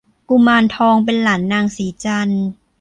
[0.29, 2.45] กุมารทองเป็นหลานนางสีจันทร์